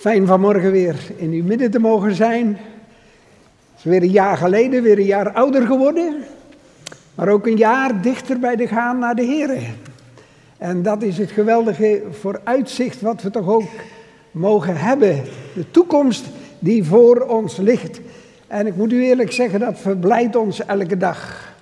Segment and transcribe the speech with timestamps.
[0.00, 2.46] Fijn vanmorgen weer in uw midden te mogen zijn.
[2.46, 6.16] Het is weer een jaar geleden, weer een jaar ouder geworden.
[7.14, 9.58] Maar ook een jaar dichter bij de gaan naar de Heer.
[10.58, 13.68] En dat is het geweldige vooruitzicht wat we toch ook
[14.30, 15.22] mogen hebben.
[15.54, 16.24] De toekomst
[16.58, 18.00] die voor ons ligt.
[18.46, 21.52] En ik moet u eerlijk zeggen, dat verblijdt ons elke dag.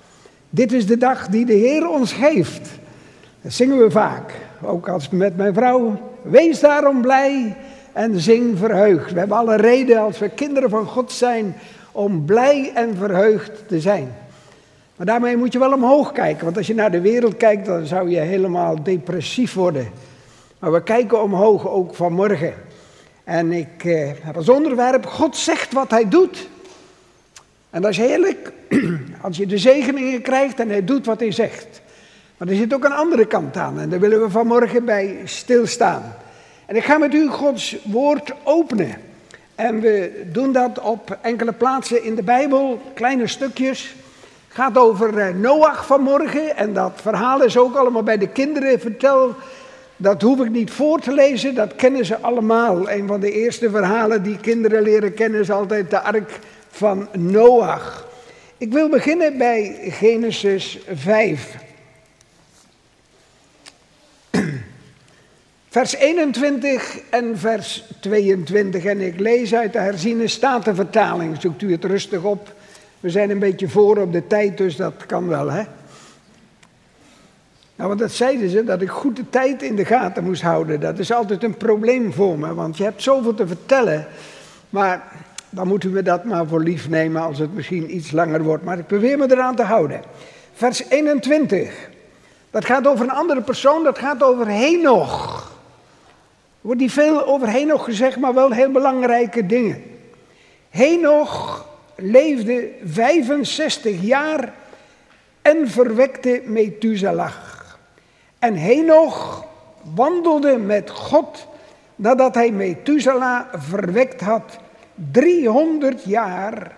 [0.50, 2.68] Dit is de dag die de Heer ons geeft.
[3.41, 4.32] Dat zingen we vaak.
[4.62, 6.00] Ook als met mijn vrouw.
[6.23, 7.57] Wees daarom blij
[7.98, 9.12] en zing verheugd.
[9.12, 11.56] We hebben alle reden als we kinderen van God zijn
[11.93, 14.14] om blij en verheugd te zijn.
[14.96, 17.86] Maar daarmee moet je wel omhoog kijken, want als je naar de wereld kijkt, dan
[17.86, 19.89] zou je helemaal depressief worden.
[20.58, 22.54] Maar we kijken omhoog ook vanmorgen.
[23.25, 26.48] En ik eh, heb als onderwerp, God zegt wat hij doet.
[27.70, 28.53] En dat is heerlijk,
[29.26, 31.80] als je de zegeningen krijgt en hij doet wat hij zegt.
[32.36, 36.14] Maar er zit ook een andere kant aan en daar willen we vanmorgen bij stilstaan.
[36.69, 38.97] En ik ga met u Gods woord openen.
[39.55, 43.95] En we doen dat op enkele plaatsen in de Bijbel, kleine stukjes.
[44.48, 48.81] Het gaat over eh, Noach vanmorgen en dat verhaal is ook allemaal bij de kinderen
[48.81, 49.37] verteld.
[49.97, 52.91] Dat hoef ik niet voor te lezen, dat kennen ze allemaal.
[52.91, 56.39] Een van de eerste verhalen die kinderen leren kennen is altijd de ark
[56.70, 58.07] van Noach.
[58.59, 61.67] Ik wil beginnen bij Genesis 5.
[65.79, 68.84] Vers 21 en vers 22.
[68.84, 71.41] En ik lees uit de herziene statenvertaling.
[71.41, 72.55] Zoekt u het rustig op.
[73.01, 75.62] We zijn een beetje voor op de tijd, dus dat kan wel, hè?
[77.77, 80.81] Nou, want dat zeiden ze, dat ik goed de tijd in de gaten moest houden.
[80.81, 84.07] Dat is altijd een probleem voor me, want je hebt zoveel te vertellen.
[84.70, 85.03] Maar
[85.51, 88.65] dan moeten we dat maar voor lief nemen als het misschien iets langer wordt.
[88.65, 90.03] Maar ik probeer me eraan te houden.
[90.53, 91.89] Vers 21.
[92.51, 95.57] Dat gaat over een andere persoon, dat gaat over Henoch.
[96.69, 99.83] Wordt niet veel over Henoch gezegd, maar wel heel belangrijke dingen.
[100.70, 104.52] Henoch leefde 65 jaar
[105.42, 107.33] en verwekte Methuselah.
[108.39, 109.45] En Henoch
[109.95, 111.46] wandelde met God
[111.96, 114.58] nadat hij Methuselah verwekt had
[115.12, 116.77] 300 jaar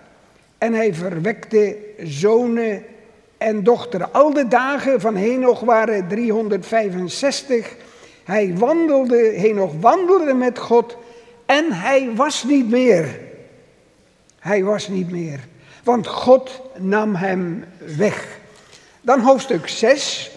[0.57, 2.83] en hij verwekte zonen
[3.37, 4.13] en dochteren.
[4.13, 7.75] Al de dagen van Henoch waren 365
[8.23, 10.97] hij wandelde, Henoch wandelde met God
[11.45, 13.19] en hij was niet meer.
[14.39, 15.39] Hij was niet meer,
[15.83, 18.39] want God nam hem weg.
[19.01, 20.31] Dan hoofdstuk 6,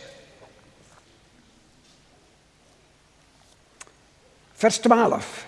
[4.53, 5.47] vers 12.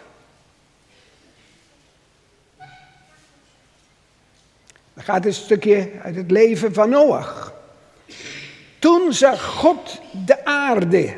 [4.94, 7.54] Dan gaat een stukje uit het leven van Noach.
[8.78, 11.14] Toen zag God de aarde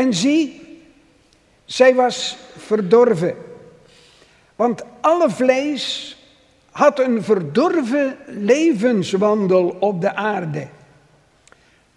[0.00, 0.60] en zie,
[1.64, 3.36] zij was verdorven.
[4.56, 6.16] Want alle vlees
[6.70, 10.68] had een verdorven levenswandel op de aarde.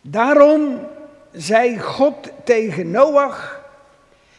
[0.02, 0.80] Daarom
[1.32, 3.62] zei God tegen Noach: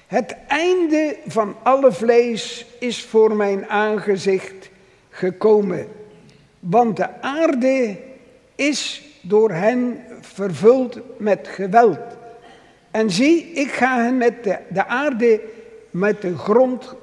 [0.06, 4.70] Het einde van alle vlees is voor mijn aangezicht
[5.10, 5.88] gekomen.
[6.58, 7.96] Want de aarde
[8.54, 12.22] is door hen vervuld met geweld.
[12.94, 15.40] En zie, ik ga hen met de, de aarde,
[15.90, 16.94] met de grond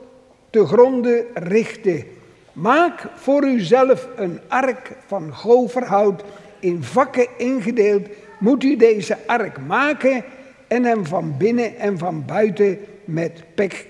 [0.49, 2.05] te gronden richten.
[2.53, 6.23] Maak voor uzelf een ark van goverhout,
[6.59, 8.07] in vakken ingedeeld.
[8.39, 10.23] Moet u deze ark maken
[10.67, 13.87] en hem van binnen en van buiten met pek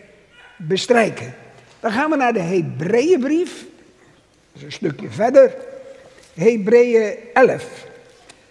[0.57, 1.33] bestrijken.
[1.79, 3.65] Dan gaan we naar de Hebreeënbrief.
[4.51, 5.55] Dat is een stukje verder.
[6.33, 7.87] Hebreeën 11.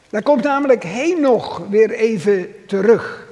[0.09, 3.29] Daar komt namelijk Henoch weer even terug.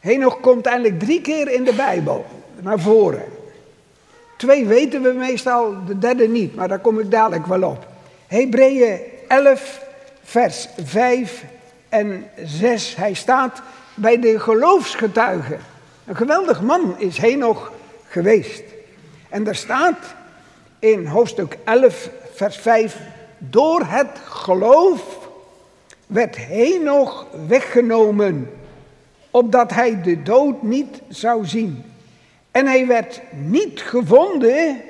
[0.00, 2.26] Henoch komt eigenlijk drie keer in de Bijbel
[2.60, 3.24] naar voren.
[4.36, 7.86] Twee weten we meestal, de derde niet, maar daar kom ik dadelijk wel op.
[8.26, 9.80] Hebreeën 11,
[10.22, 11.44] vers 5
[11.88, 12.96] en 6.
[12.96, 13.62] Hij staat
[13.94, 15.58] bij de geloofsgetuigen.
[16.06, 17.72] Een geweldig man is Henoch
[18.08, 18.62] geweest.
[19.28, 20.14] En daar staat
[20.78, 22.96] in hoofdstuk 11, vers 5.
[23.38, 25.28] Door het geloof
[26.06, 28.59] werd Henoch weggenomen
[29.30, 31.84] opdat hij de dood niet zou zien.
[32.50, 34.80] En hij werd niet gevonden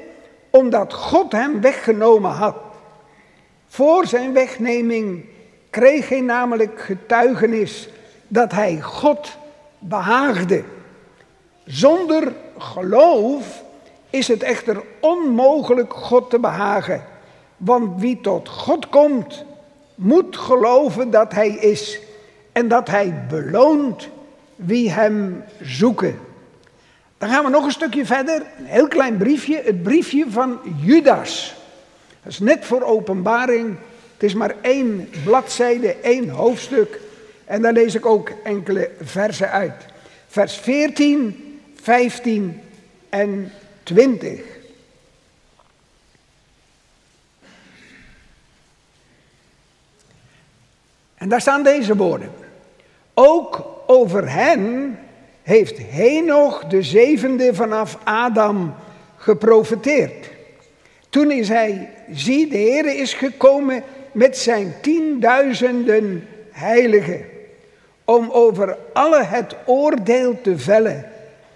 [0.51, 2.57] omdat God hem weggenomen had.
[3.67, 5.25] Voor zijn wegneming
[5.71, 7.89] kreeg hij namelijk getuigenis
[8.29, 9.37] dat hij God
[9.79, 10.65] behaagde.
[11.65, 13.63] Zonder geloof
[14.11, 17.05] is het echter onmogelijk God te behagen.
[17.57, 19.45] Want wie tot God komt,
[19.95, 22.01] moet geloven dat Hij is
[22.53, 24.09] en dat hij beloont
[24.65, 26.19] wie hem zoeken.
[27.19, 31.55] Dan gaan we nog een stukje verder, een heel klein briefje, het briefje van Judas.
[32.23, 33.77] Dat is net voor openbaring,
[34.13, 37.01] het is maar één bladzijde, één hoofdstuk.
[37.45, 39.87] En daar lees ik ook enkele versen uit.
[40.27, 42.61] Vers 14, 15
[43.09, 43.53] en
[43.83, 44.41] 20.
[51.15, 52.33] En daar staan deze woorden.
[53.15, 54.99] Ook over hen
[55.43, 58.75] heeft Henoch de zevende vanaf Adam
[59.17, 60.31] geprofeteerd.
[61.09, 63.83] Toen is hij, zie de Heer is gekomen
[64.13, 67.25] met zijn tienduizenden heiligen.
[68.05, 71.05] Om over alle het oordeel te vellen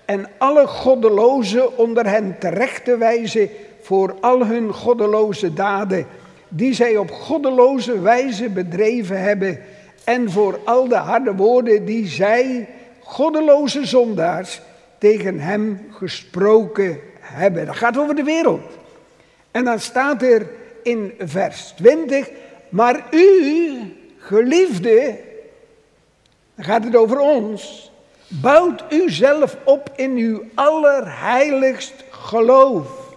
[0.05, 3.49] en alle goddelozen onder hen terecht te wijzen
[3.83, 6.07] voor al hun goddeloze daden
[6.49, 9.59] die zij op goddeloze wijze bedreven hebben
[10.05, 12.69] en voor al de harde woorden die zij,
[13.01, 14.61] goddeloze zondaars,
[14.99, 17.67] tegen hem gesproken hebben.
[17.67, 18.63] Dat gaat over de wereld.
[19.51, 20.51] En dan staat er
[20.83, 22.31] in vers 20,
[22.69, 23.79] maar u,
[24.19, 25.19] geliefde,
[26.55, 27.93] dan gaat het over ons,
[28.29, 33.17] bouwt u zelf op in uw allerheiligst geloof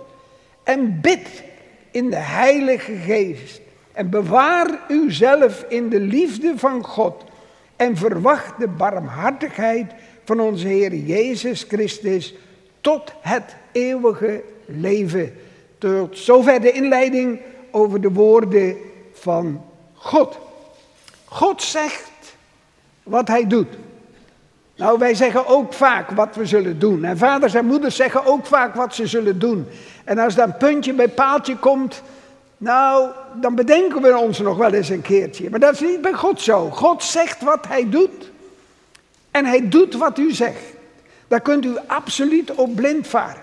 [0.63, 1.43] en bid
[1.91, 3.61] in de Heilige Geest.
[3.97, 7.23] En bewaar uzelf in de liefde van God.
[7.75, 9.91] En verwacht de barmhartigheid
[10.23, 12.33] van onze Heer Jezus Christus
[12.81, 15.33] tot het eeuwige leven.
[15.77, 17.39] Tot zover de inleiding
[17.71, 18.77] over de woorden
[19.13, 20.37] van God.
[21.25, 22.35] God zegt
[23.03, 23.77] wat hij doet.
[24.75, 27.03] Nou, wij zeggen ook vaak wat we zullen doen.
[27.03, 29.67] En vaders en moeders zeggen ook vaak wat ze zullen doen.
[30.03, 32.01] En als dan puntje bij paaltje komt,
[32.57, 33.09] nou,
[33.41, 35.49] dan bedenken we ons nog wel eens een keertje.
[35.49, 36.69] Maar dat is niet bij God zo.
[36.69, 38.31] God zegt wat hij doet.
[39.31, 40.63] En hij doet wat u zegt.
[41.27, 43.41] Daar kunt u absoluut op blind varen.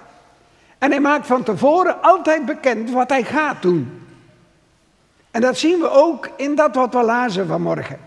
[0.78, 4.02] En hij maakt van tevoren altijd bekend wat hij gaat doen.
[5.30, 7.98] En dat zien we ook in dat wat we lazen vanmorgen.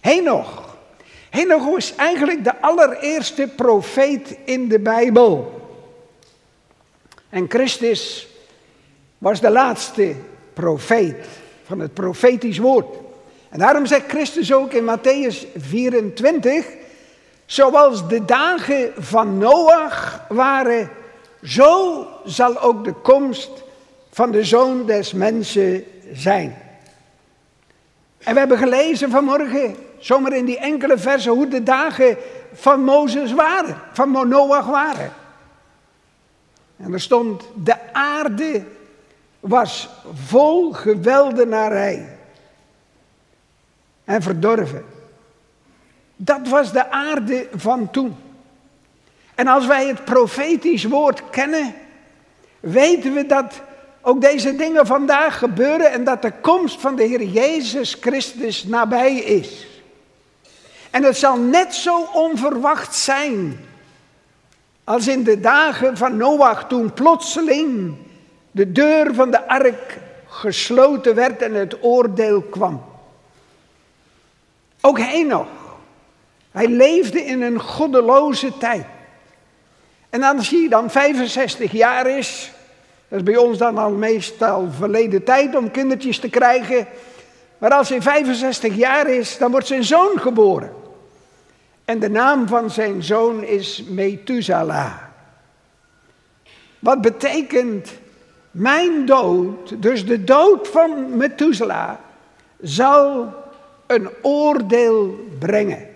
[0.00, 0.76] Henoch.
[1.30, 5.60] Henoch is eigenlijk de allereerste profeet in de Bijbel.
[7.28, 8.28] En Christus
[9.18, 10.14] was de laatste
[10.60, 11.16] profeet
[11.64, 12.96] van het profetisch woord.
[13.48, 16.66] En daarom zegt Christus ook in Matthäus 24,
[17.46, 20.90] zoals de dagen van Noach waren,
[21.42, 23.50] zo zal ook de komst
[24.10, 26.56] van de zoon des mensen zijn.
[28.18, 32.16] En we hebben gelezen vanmorgen, zomaar in die enkele versen, hoe de dagen
[32.52, 35.12] van Mozes waren, van Noach waren.
[36.76, 38.62] En er stond, de aarde
[39.40, 39.88] was
[40.26, 42.18] vol geweldenarij
[44.04, 44.84] en verdorven.
[46.16, 48.16] Dat was de aarde van toen.
[49.34, 51.74] En als wij het profetisch woord kennen,
[52.60, 53.60] weten we dat
[54.00, 59.14] ook deze dingen vandaag gebeuren en dat de komst van de Heer Jezus Christus nabij
[59.14, 59.66] is.
[60.90, 63.60] En het zal net zo onverwacht zijn
[64.84, 67.96] als in de dagen van Noach toen plotseling
[68.60, 72.84] de deur van de ark gesloten werd en het oordeel kwam.
[74.80, 75.46] Ook hij nog.
[76.50, 78.84] Hij leefde in een goddeloze tijd.
[80.10, 82.52] En als hij dan 65 jaar is,
[83.08, 86.86] dat is bij ons dan al meestal verleden tijd om kindertjes te krijgen.
[87.58, 90.72] Maar als hij 65 jaar is, dan wordt zijn zoon geboren.
[91.84, 94.94] En de naam van zijn zoon is Methuselah.
[96.78, 97.99] Wat betekent
[98.50, 101.90] mijn dood, dus de dood van Methuselah,
[102.60, 103.34] zal
[103.86, 105.88] een oordeel brengen.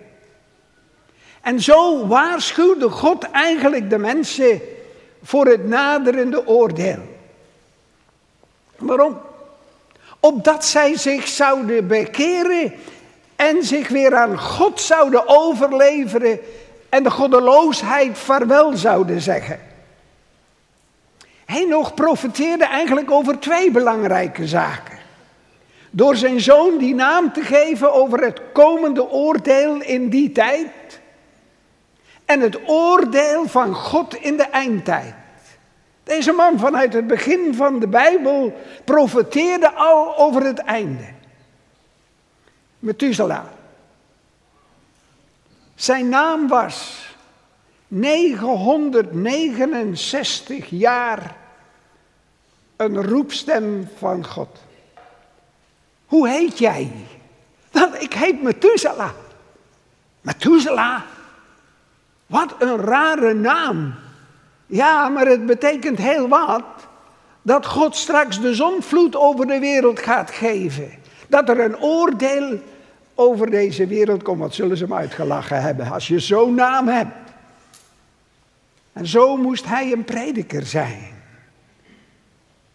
[1.41, 4.61] En zo waarschuwde God eigenlijk de mensen
[5.23, 6.99] voor het naderende oordeel.
[8.77, 9.17] Waarom?
[10.19, 12.73] Opdat zij zich zouden bekeren
[13.35, 16.39] en zich weer aan God zouden overleveren
[16.89, 19.59] en de goddeloosheid vaarwel zouden zeggen.
[21.67, 24.97] Nog profeteerde eigenlijk over twee belangrijke zaken.
[25.89, 30.99] Door zijn zoon die naam te geven over het komende oordeel in die tijd.
[32.25, 35.13] En het oordeel van God in de eindtijd.
[36.03, 41.05] Deze man vanuit het begin van de Bijbel profeteerde al over het einde.
[42.79, 43.45] Methuselah.
[45.75, 47.04] Zijn naam was
[47.95, 51.35] 969 jaar
[52.75, 54.59] een roepstem van God.
[56.05, 56.91] Hoe heet jij?
[57.71, 59.09] Dat, ik heet Methuselah.
[60.21, 61.01] Methuselah.
[62.25, 63.93] Wat een rare naam.
[64.65, 66.63] Ja, maar het betekent heel wat.
[67.41, 70.91] Dat God straks de zonvloed over de wereld gaat geven.
[71.27, 72.59] Dat er een oordeel
[73.13, 74.39] over deze wereld komt.
[74.39, 77.24] Wat zullen ze hem uitgelachen hebben als je zo'n naam hebt.
[78.95, 81.13] En zo moest hij een prediker zijn.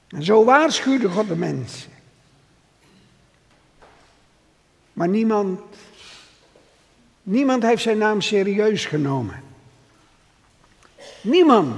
[0.08, 1.90] En zo waarschuwde God de mensen.
[4.92, 5.60] Maar niemand,
[7.22, 9.42] niemand heeft zijn naam serieus genomen.
[11.22, 11.76] Niemand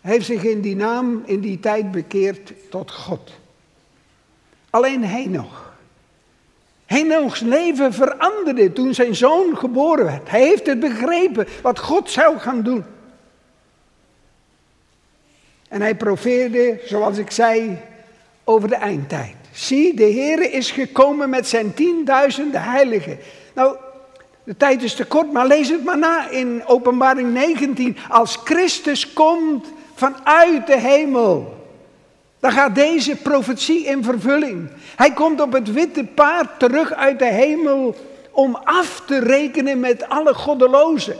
[0.00, 3.32] heeft zich in die naam, in die tijd bekeerd tot God.
[4.70, 5.72] Alleen Henoch.
[6.86, 10.30] Henochs leven veranderde toen zijn zoon geboren werd.
[10.30, 12.84] Hij heeft het begrepen wat God zou gaan doen.
[15.68, 17.78] En hij profeerde, zoals ik zei,
[18.44, 19.34] over de eindtijd.
[19.52, 23.18] Zie, de Heer is gekomen met zijn tienduizenden heiligen.
[23.54, 23.76] Nou,
[24.44, 27.96] de tijd is te kort, maar lees het maar na in Openbaring 19.
[28.08, 31.54] Als Christus komt vanuit de hemel,
[32.40, 34.70] dan gaat deze profetie in vervulling.
[34.96, 37.94] Hij komt op het witte paard terug uit de hemel
[38.30, 41.16] om af te rekenen met alle goddelozen.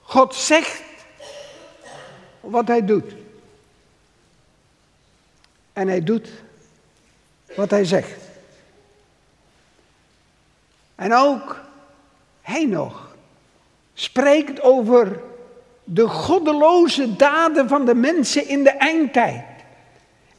[0.00, 0.82] God zegt
[2.40, 3.12] wat hij doet.
[5.76, 6.28] En hij doet
[7.54, 8.20] wat hij zegt.
[10.94, 11.60] En ook
[12.42, 13.14] hij nog
[13.94, 15.20] spreekt over
[15.84, 19.44] de goddeloze daden van de mensen in de eindtijd.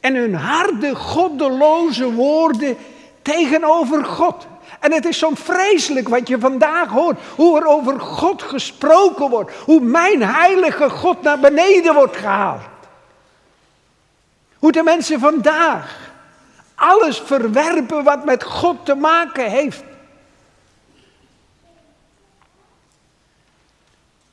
[0.00, 2.76] En hun harde, goddeloze woorden
[3.22, 4.46] tegenover God.
[4.80, 7.18] En het is zo vreselijk wat je vandaag hoort.
[7.36, 9.52] Hoe er over God gesproken wordt.
[9.54, 12.62] Hoe mijn heilige God naar beneden wordt gehaald.
[14.58, 16.08] Hoe de mensen vandaag
[16.74, 19.82] alles verwerpen wat met God te maken heeft.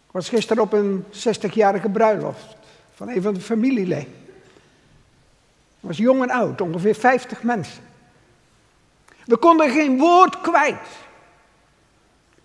[0.05, 2.55] Ik was gisteren op een 60-jarige bruiloft
[2.95, 4.13] van een van de familieleden.
[5.79, 7.83] Het was jong en oud, ongeveer 50 mensen.
[9.25, 10.87] We konden geen woord kwijt.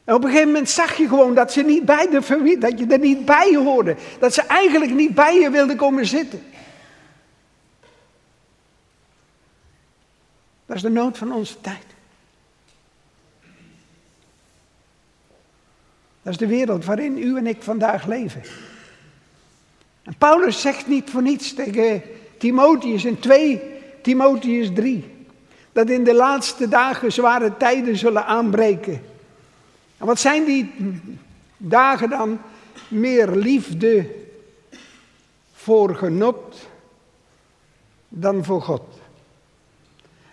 [0.04, 2.78] En op een gegeven moment zag je gewoon dat ze niet bij de familie, dat
[2.78, 3.96] je er niet bij hoorde.
[4.18, 6.42] Dat ze eigenlijk niet bij je wilden komen zitten.
[10.70, 11.84] Dat is de nood van onze tijd.
[16.22, 18.42] Dat is de wereld waarin u en ik vandaag leven.
[20.02, 22.02] En Paulus zegt niet voor niets tegen
[22.38, 23.60] Timotheus in 2
[24.02, 25.26] Timotheus 3.
[25.72, 29.02] Dat in de laatste dagen zware tijden zullen aanbreken.
[29.98, 30.72] En wat zijn die
[31.56, 32.40] dagen dan?
[32.88, 34.10] Meer liefde
[35.52, 36.68] voor genot
[38.08, 38.99] dan voor God.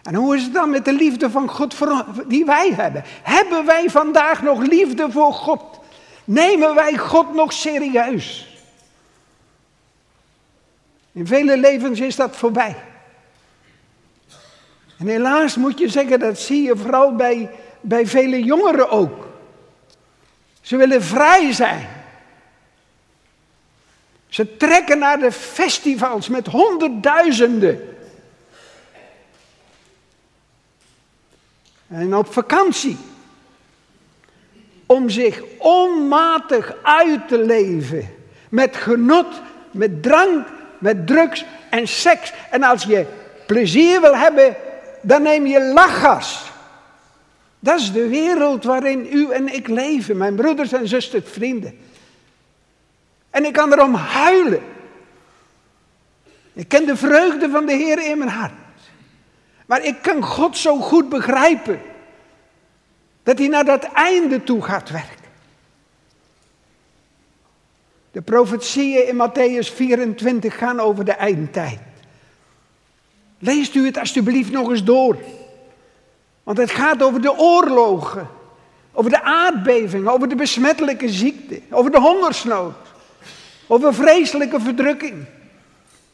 [0.07, 1.75] En hoe is het dan met de liefde van God
[2.27, 3.03] die wij hebben?
[3.23, 5.79] Hebben wij vandaag nog liefde voor God?
[6.23, 8.47] Nemen wij God nog serieus?
[11.11, 12.75] In vele levens is dat voorbij.
[14.97, 17.49] En helaas moet je zeggen, dat zie je vooral bij,
[17.81, 19.27] bij vele jongeren ook.
[20.61, 21.87] Ze willen vrij zijn.
[24.27, 27.96] Ze trekken naar de festivals met honderdduizenden.
[31.87, 32.97] En op vakantie.
[34.85, 38.09] Om zich onmatig uit te leven.
[38.49, 39.41] Met genot,
[39.71, 42.33] met drank, met drugs en seks.
[42.51, 43.05] En als je
[43.47, 44.55] plezier wil hebben,
[45.01, 46.51] dan neem je lachgas.
[47.59, 51.79] Dat is de wereld waarin u en ik leven, mijn broeders en zusters, vrienden.
[53.29, 54.61] En ik kan erom huilen.
[56.53, 58.51] Ik ken de vreugde van de Heer in mijn hart.
[59.67, 61.81] Maar ik kan God zo goed begrijpen.
[63.23, 65.25] Dat hij naar dat einde toe gaat werken.
[68.11, 71.79] De profetieën in Matthäus 24 gaan over de eindtijd.
[73.39, 75.17] Leest u het alsjeblieft nog eens door.
[76.43, 78.29] Want het gaat over de oorlogen,
[78.91, 82.75] over de aardbevingen, over de besmettelijke ziekte, over de hongersnood,
[83.67, 85.25] over vreselijke verdrukking.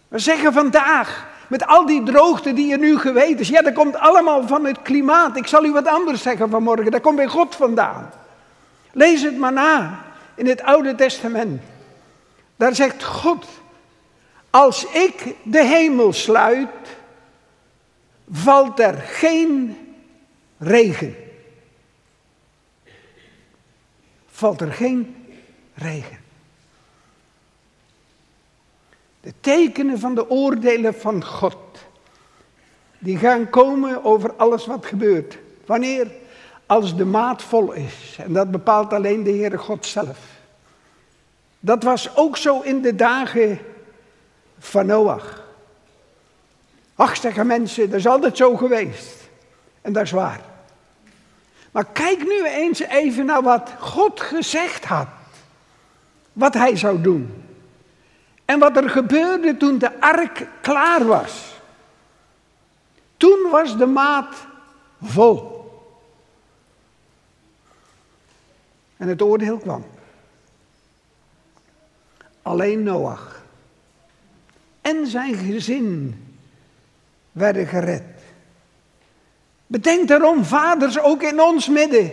[0.07, 3.47] We zeggen vandaag, met al die droogte die je nu geweten is.
[3.47, 5.37] Ja, dat komt allemaal van het klimaat.
[5.37, 6.91] Ik zal u wat anders zeggen vanmorgen.
[6.91, 8.11] Dat komt bij God vandaan.
[8.91, 10.03] Lees het maar na
[10.35, 11.61] in het Oude Testament.
[12.55, 13.45] Daar zegt God,
[14.49, 16.69] als ik de hemel sluit,
[18.31, 19.77] valt er geen
[20.57, 21.15] regen.
[24.31, 25.15] Valt er geen
[25.73, 26.22] regen.
[29.23, 31.57] De tekenen van de oordelen van God.
[32.99, 35.37] Die gaan komen over alles wat gebeurt.
[35.65, 36.07] Wanneer?
[36.65, 38.15] als de maat vol is.
[38.17, 40.17] En dat bepaalt alleen de Heere God zelf.
[41.59, 43.59] Dat was ook zo in de dagen
[44.59, 45.41] van Noach.
[46.95, 49.29] Ach, zeggen mensen, dat is altijd zo geweest.
[49.81, 50.41] En dat is waar.
[51.71, 55.07] Maar kijk nu eens even naar wat God gezegd had.
[56.33, 57.42] Wat hij zou doen.
[58.53, 61.61] En wat er gebeurde toen de ark klaar was.
[63.17, 64.35] Toen was de maat
[65.01, 65.65] vol.
[68.97, 69.85] En het oordeel kwam.
[72.41, 73.43] Alleen Noach
[74.81, 76.23] en zijn gezin
[77.31, 78.03] werden gered.
[79.67, 82.11] Bedenk daarom, vaders, ook in ons midden.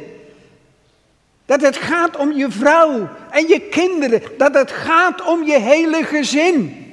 [1.51, 4.23] Dat het gaat om je vrouw en je kinderen.
[4.39, 6.87] Dat het gaat om je hele gezin.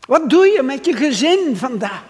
[0.00, 2.04] Wat doe je met je gezin vandaag?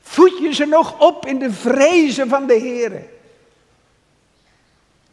[0.00, 3.02] Voed je ze nog op in de vrezen van de Heer?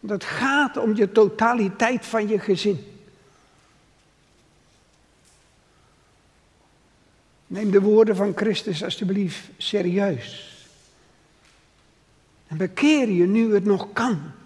[0.07, 3.01] Het gaat om je totaliteit van je gezin.
[7.47, 10.55] Neem de woorden van Christus alstublieft serieus.
[12.47, 14.39] En bekeer je nu het nog kan.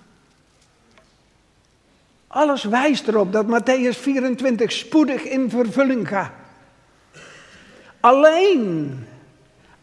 [2.35, 6.31] Alles wijst erop dat Matthäus 24 spoedig in vervulling gaat.
[7.99, 8.99] Alleen,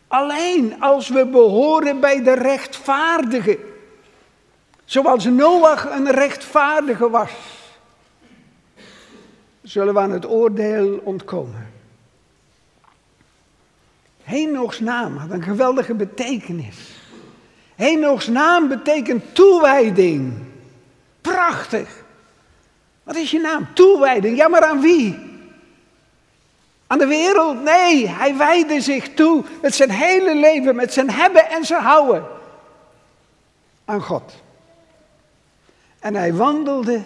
[0.06, 3.56] alleen als we behoren bij de rechtvaardigen,
[4.84, 7.30] zoals Noach een rechtvaardige was,
[9.62, 11.70] zullen we aan het oordeel ontkomen.
[14.22, 16.76] Henochs naam had een geweldige betekenis.
[17.74, 20.32] Henochs naam betekent toewijding.
[21.20, 22.01] Prachtig.
[23.12, 23.68] Wat is je naam?
[23.74, 24.36] Toewijding.
[24.36, 25.18] Ja, maar aan wie?
[26.86, 27.62] Aan de wereld?
[27.62, 32.24] Nee, hij wijde zich toe met zijn hele leven, met zijn hebben en zijn houden.
[33.84, 34.32] Aan God.
[35.98, 37.02] En hij wandelde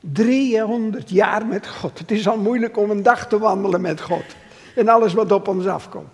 [0.00, 1.98] 300 jaar met God.
[1.98, 4.24] Het is al moeilijk om een dag te wandelen met God.
[4.74, 6.10] En alles wat op ons afkomt.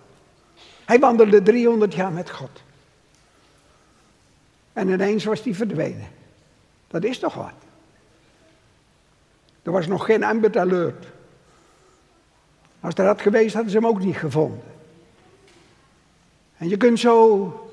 [0.85, 2.61] Hij wandelde 300 jaar met God.
[4.73, 6.07] En ineens was hij verdwenen.
[6.87, 7.64] Dat is toch wat?
[9.65, 10.93] Er was nog geen Amber.
[12.79, 14.63] Als er had geweest, hadden ze hem ook niet gevonden.
[16.57, 17.69] En je kunt zo,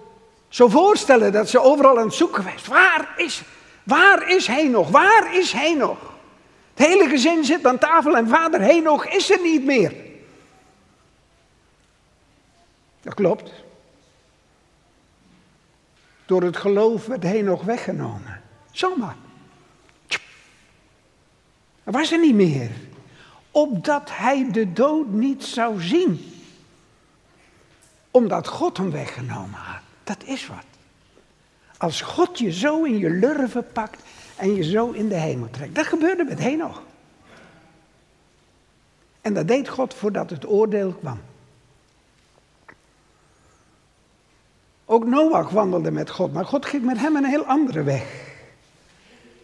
[0.48, 2.66] zo voorstellen dat ze overal aan het zoeken geweest.
[2.66, 3.42] Waar is,
[3.82, 4.90] waar is hij nog?
[4.90, 5.98] Waar is hij nog?
[6.74, 9.94] Het hele gezin zit aan tafel en vader Henoch is er niet meer.
[13.00, 13.50] Dat klopt.
[16.26, 18.42] Door het geloof werd nog weggenomen.
[18.70, 19.16] Zomaar.
[21.82, 22.70] Was er niet meer.
[23.50, 26.32] Opdat hij de dood niet zou zien.
[28.10, 29.80] Omdat God hem weggenomen had.
[30.04, 30.64] Dat is wat.
[31.78, 34.02] Als God je zo in je lurven pakt
[34.36, 35.74] en je zo in de hemel trekt.
[35.74, 36.82] Dat gebeurde met Henoch.
[39.20, 41.20] En dat deed God voordat het oordeel kwam.
[44.84, 48.30] Ook Noach wandelde met God, maar God ging met hem een heel andere weg.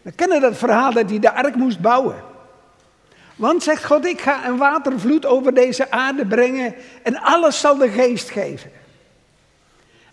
[0.03, 2.25] We kennen dat verhaal dat hij de ark moest bouwen.
[3.39, 7.89] Want zegt God, ik ga een watervloed over deze aarde brengen en alles zal de
[7.89, 8.71] geest geven.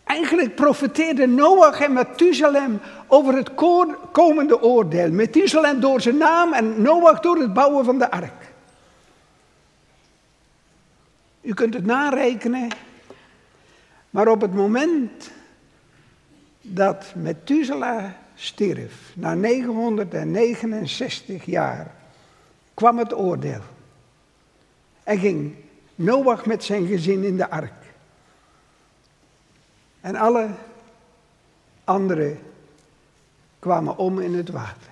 [0.03, 3.53] Eigenlijk profeteerde Noach en Methuselem over het
[4.11, 5.11] komende oordeel.
[5.11, 8.53] Methuselem door zijn naam en Noach door het bouwen van de ark.
[11.41, 12.67] U kunt het narekenen.
[14.09, 15.31] Maar op het moment
[16.61, 22.03] dat Methuselah stierf, na 969 jaar,
[22.75, 23.61] kwam het oordeel.
[25.03, 25.55] En ging
[25.95, 27.93] Noach met zijn gezin in de ark.
[30.01, 30.49] En alle
[31.83, 32.39] anderen
[33.59, 34.91] kwamen om in het water.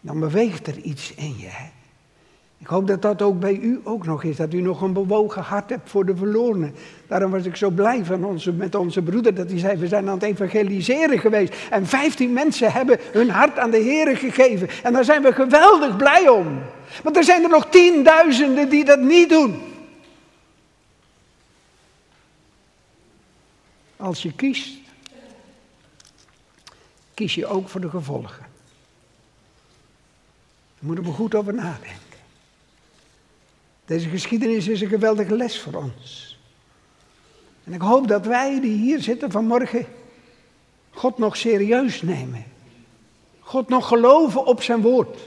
[0.00, 1.48] Dan beweegt er iets in je.
[1.48, 1.70] Hè?
[2.62, 5.42] Ik hoop dat dat ook bij u ook nog is, dat u nog een bewogen
[5.42, 6.74] hart hebt voor de verlorenen.
[7.06, 10.08] Daarom was ik zo blij van onze, met onze broeder dat hij zei, we zijn
[10.08, 11.54] aan het evangeliseren geweest.
[11.70, 14.68] En 15 mensen hebben hun hart aan de Heer gegeven.
[14.82, 16.58] En daar zijn we geweldig blij om.
[17.02, 19.62] Want er zijn er nog tienduizenden die dat niet doen.
[23.96, 24.78] Als je kiest,
[27.14, 28.46] kies je ook voor de gevolgen.
[30.78, 32.11] Daar moeten we goed over nadenken.
[33.92, 36.38] Deze geschiedenis is een geweldige les voor ons.
[37.64, 39.86] En ik hoop dat wij die hier zitten vanmorgen
[40.90, 42.44] God nog serieus nemen.
[43.40, 45.18] God nog geloven op zijn woord.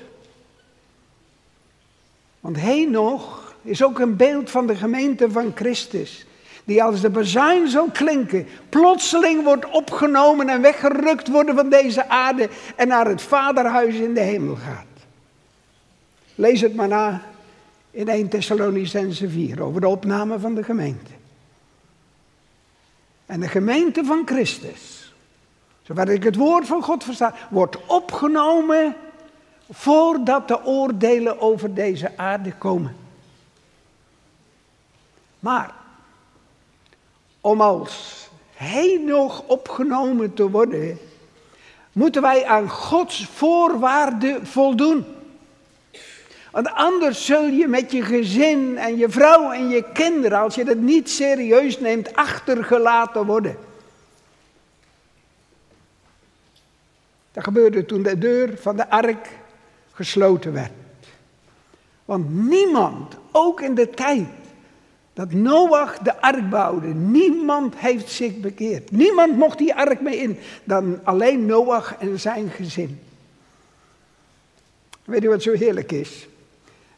[2.39, 6.25] Want nog is ook een beeld van de gemeente van Christus.
[6.63, 12.49] die als de bezuin zal klinken, plotseling wordt opgenomen en weggerukt worden van deze aarde
[12.75, 14.85] en naar het vaderhuis in de hemel gaat.
[16.35, 17.34] Lees het maar na
[17.95, 21.11] in 1 Thessalonicense 4 over de opname van de gemeente.
[23.25, 25.13] En de gemeente van Christus,
[25.81, 28.95] zover ik het woord van God versta, wordt opgenomen
[29.69, 32.95] voordat de oordelen over deze aarde komen.
[35.39, 35.73] Maar
[37.41, 40.97] om als hij nog opgenomen te worden,
[41.91, 45.14] moeten wij aan Gods voorwaarden voldoen.
[46.55, 50.65] Want anders zul je met je gezin en je vrouw en je kinderen, als je
[50.65, 53.57] dat niet serieus neemt, achtergelaten worden.
[57.31, 59.29] Dat gebeurde toen de deur van de ark
[59.93, 60.71] gesloten werd.
[62.05, 64.27] Want niemand, ook in de tijd
[65.13, 68.91] dat Noach de ark bouwde, niemand heeft zich bekeerd.
[68.91, 72.99] Niemand mocht die ark mee in, dan alleen Noach en zijn gezin.
[75.03, 76.27] Weet je wat zo heerlijk is?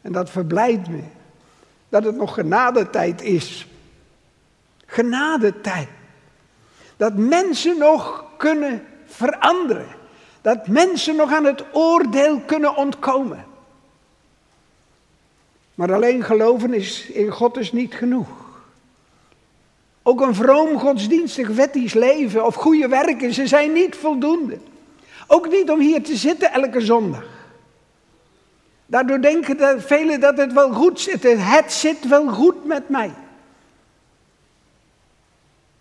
[0.00, 1.02] En dat verblijdt me.
[1.88, 3.66] Dat het nog genadetijd is.
[4.86, 5.88] Genadetijd.
[6.96, 9.96] Dat mensen nog kunnen veranderen.
[10.40, 13.44] Dat mensen nog aan het oordeel kunnen ontkomen.
[15.74, 18.28] Maar alleen geloven is in God is niet genoeg.
[20.02, 24.58] Ook een vroom godsdienstig wettisch leven of goede werken, ze zijn niet voldoende.
[25.26, 27.37] Ook niet om hier te zitten elke zondag.
[28.90, 31.22] Daardoor denken velen dat het wel goed zit.
[31.22, 33.10] Het zit wel goed met mij.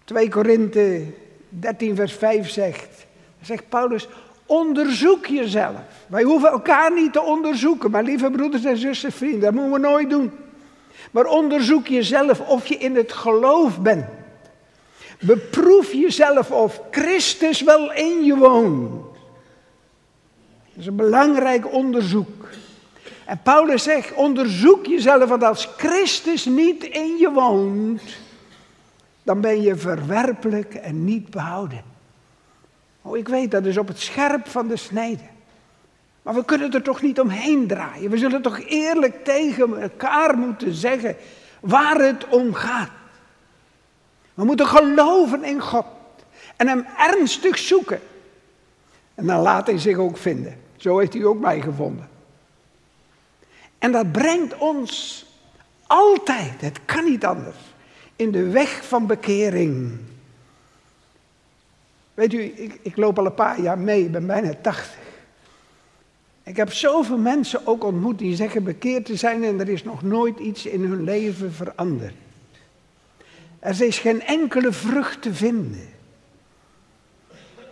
[0.04, 1.06] 2 Korinthe
[1.50, 3.06] 13 vers 5 zegt,
[3.41, 4.08] zegt Paulus,
[4.46, 5.76] onderzoek jezelf.
[6.08, 9.80] Wij hoeven elkaar niet te onderzoeken, maar lieve broeders en zussen, vrienden, dat moeten we
[9.80, 10.32] nooit doen.
[11.12, 14.06] Maar onderzoek jezelf of je in het geloof bent.
[15.20, 19.04] Beproef jezelf of Christus wel in je woont.
[20.74, 22.48] Dat is een belangrijk onderzoek.
[23.27, 28.01] En Paulus zegt, onderzoek jezelf, want als Christus niet in je woont,
[29.23, 31.83] dan ben je verwerpelijk en niet behouden.
[33.01, 35.23] Oh, ik weet, dat is op het scherp van de snede.
[36.21, 38.09] Maar we kunnen er toch niet omheen draaien.
[38.09, 41.15] We zullen toch eerlijk tegen elkaar moeten zeggen
[41.59, 42.91] waar het om gaat.
[44.33, 45.85] We moeten geloven in God
[46.55, 47.99] en Hem ernstig zoeken.
[49.15, 50.57] En dan laat Hij zich ook vinden.
[50.75, 52.15] Zo heeft Hij ook mij gevonden.
[53.79, 55.25] En dat brengt ons
[55.87, 57.57] altijd, het kan niet anders,
[58.15, 59.97] in de weg van bekering.
[62.13, 65.05] Weet u, ik, ik loop al een paar jaar mee, ik ben bijna tachtig.
[66.43, 70.01] Ik heb zoveel mensen ook ontmoet die zeggen bekeerd te zijn en er is nog
[70.01, 72.13] nooit iets in hun leven veranderd.
[73.59, 75.89] Er is geen enkele vrucht te vinden.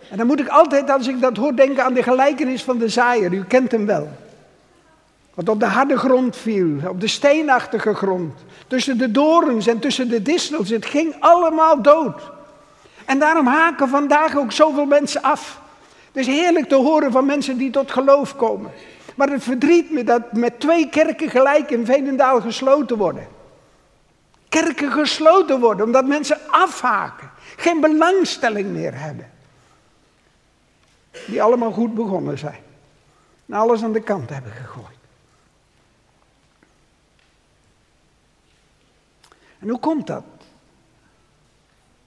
[0.10, 2.90] En dan moet ik altijd, als ik dat hoor, denken aan de gelijkenis van de
[2.90, 3.34] zaaier.
[3.34, 4.10] U kent hem wel.
[5.36, 8.34] Wat op de harde grond viel, op de steenachtige grond.
[8.68, 10.70] Tussen de dorens en tussen de distels.
[10.70, 12.32] Het ging allemaal dood.
[13.06, 15.62] En daarom haken vandaag ook zoveel mensen af.
[16.08, 18.72] Het is heerlijk te horen van mensen die tot geloof komen.
[19.16, 23.28] Maar het verdriet me dat met twee kerken gelijk in Veenendaal gesloten worden.
[24.50, 27.30] Kerken gesloten worden omdat mensen afhaken.
[27.56, 29.32] Geen belangstelling meer hebben.
[31.28, 32.60] Die allemaal goed begonnen zijn.
[33.48, 34.95] En alles aan de kant hebben gegooid.
[39.66, 40.24] En hoe komt dat?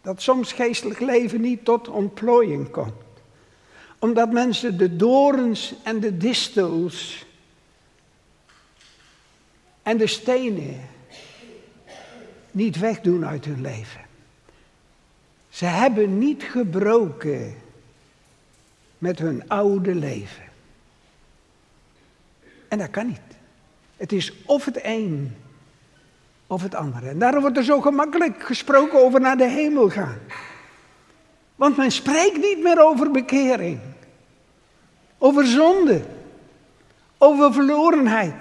[0.03, 2.93] Dat soms geestelijk leven niet tot ontplooiing komt.
[3.99, 7.27] Omdat mensen de dorens en de distels
[9.83, 10.81] en de stenen
[12.51, 14.01] niet wegdoen uit hun leven.
[15.49, 17.55] Ze hebben niet gebroken
[18.99, 20.45] met hun oude leven.
[22.69, 23.21] En dat kan niet.
[23.97, 25.37] Het is of het een
[26.49, 27.09] of het andere.
[27.09, 30.19] En daarom wordt er zo gemakkelijk gesproken over naar de hemel gaan.
[31.57, 33.81] Want men spreekt niet meer over bekering,
[35.19, 36.03] over zonde,
[37.19, 38.35] over verlorenheid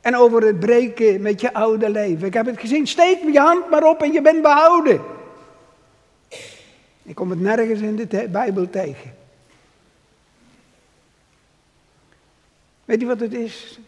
[0.00, 2.26] en over het breken met je oude leven.
[2.26, 5.00] Ik heb het gezien, steek je hand maar op en je bent behouden.
[7.02, 9.14] Ik kom het nergens in de Bijbel tegen.
[12.84, 13.78] Weet je wat het is?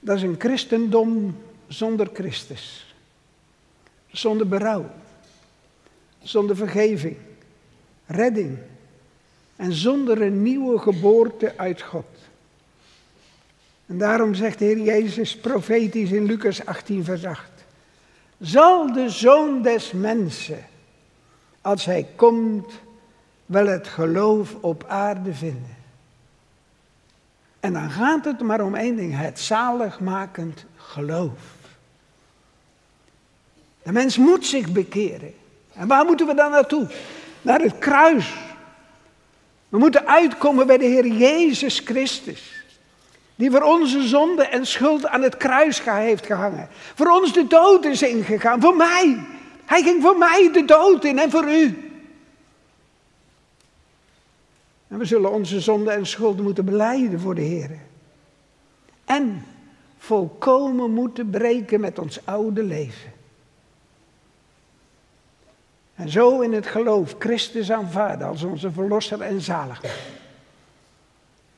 [0.00, 1.36] Dat is een christendom
[1.68, 2.94] zonder Christus.
[4.10, 4.90] Zonder berouw.
[6.22, 7.16] Zonder vergeving.
[8.06, 8.58] Redding.
[9.56, 12.06] En zonder een nieuwe geboorte uit God.
[13.86, 17.50] En daarom zegt de Heer Jezus profetisch in Lucas 18, vers 8.
[18.40, 20.66] zal de zoon des mensen,
[21.60, 22.72] als hij komt,
[23.46, 25.76] wel het geloof op aarde vinden.
[27.60, 31.57] En dan gaat het maar om één ding, het zaligmakend geloof.
[33.88, 35.34] De mens moet zich bekeren.
[35.72, 36.86] En waar moeten we dan naartoe?
[37.42, 38.34] Naar het kruis.
[39.68, 42.64] We moeten uitkomen bij de Heer Jezus Christus.
[43.34, 46.68] Die voor onze zonde en schuld aan het kruis heeft gehangen.
[46.94, 48.60] Voor ons de dood is ingegaan.
[48.60, 49.26] Voor mij.
[49.64, 51.92] Hij ging voor mij de dood in en voor u.
[54.88, 57.70] En we zullen onze zonde en schuld moeten beleiden voor de Heer.
[59.04, 59.44] En
[59.98, 63.16] volkomen moeten breken met ons oude leven.
[65.98, 69.90] En zo in het geloof Christus aanvaarden als onze verlosser en zaliger.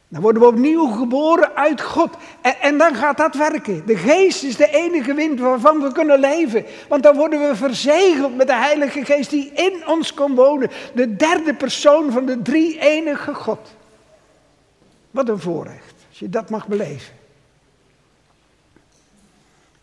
[0.09, 2.17] Dan worden we opnieuw geboren uit God.
[2.41, 3.87] En, en, dan gaat dat werken.
[3.87, 6.65] De geest is de enige wind waarvan we kunnen leven.
[6.89, 10.71] Want dan worden we verzegeld met de Heilige Geest die in ons komt wonen.
[10.95, 13.75] De derde persoon van de drie enige God.
[15.11, 17.15] Wat een voorrecht, als je dat mag beleven.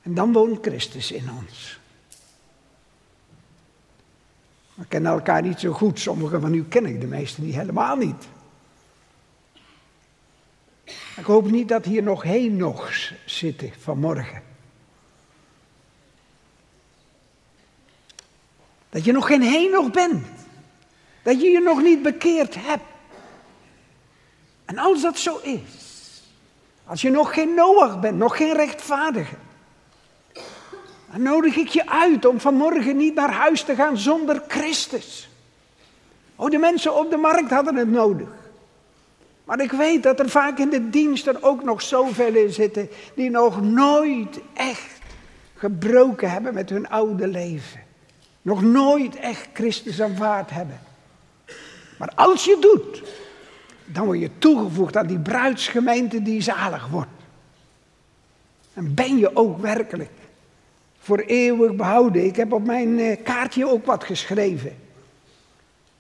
[0.02, 1.76] En dan woont Christus in ons.
[4.77, 5.99] We kennen elkaar niet zo goed.
[5.99, 8.27] Sommigen van u ken ik, de meesten niet helemaal niet.
[11.15, 14.41] Ik hoop niet dat hier nog Henochs zitten vanmorgen.
[18.89, 20.25] Dat je nog geen Henoch bent.
[21.23, 22.83] Dat je je nog niet bekeerd hebt.
[24.65, 25.61] En als dat zo is,
[26.85, 29.35] als je nog geen Noach bent, nog geen rechtvaardige,
[31.12, 35.30] dan nodig ik je uit om vanmorgen niet naar huis te gaan zonder Christus.
[36.36, 38.28] Oh, de mensen op de markt hadden het nodig.
[39.43, 43.30] Maar ik weet dat er vaak in de diensten ook nog zoveel in zitten die
[43.30, 45.00] nog nooit echt
[45.56, 47.82] gebroken hebben met hun oude leven.
[48.41, 50.80] Nog nooit echt Christus aanvaard hebben.
[51.98, 53.04] Maar als je doet,
[53.86, 57.10] dan word je toegevoegd aan die bruidsgemeente die zalig wordt.
[58.74, 60.12] En ben je ook werkelijk
[61.08, 62.26] voor eeuwig behouden.
[62.26, 64.76] Ik heb op mijn eh, kaartje ook wat geschreven.